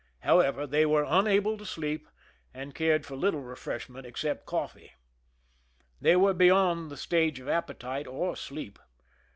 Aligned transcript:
However, 0.21 0.65
they 0.65 0.83
were 0.83 1.05
unable 1.07 1.59
to 1.59 1.63
sleep, 1.63 2.07
and 2.55 2.73
cared 2.73 3.05
for 3.05 3.15
little 3.15 3.43
refreshment 3.43 4.03
except 4.07 4.47
coffee. 4.47 4.93
They 6.01 6.15
were 6.15 6.33
beyond 6.33 6.89
the 6.89 6.97
stage 6.97 7.39
of 7.39 7.47
appetite 7.47 8.07
or 8.07 8.35
sleep. 8.35 8.79